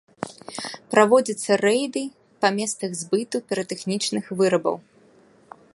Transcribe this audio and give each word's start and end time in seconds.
Праводзяцца 0.93 1.57
рэйды 1.65 2.03
па 2.45 2.51
месцах 2.59 2.91
збыту 3.01 3.37
піратэхнічных 3.51 4.25
вырабаў. 4.41 4.75